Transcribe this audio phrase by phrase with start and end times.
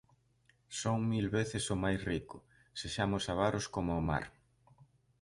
[0.79, 2.37] Son mil veces o máis rico,
[2.79, 4.25] sexamos avaros coma o mar.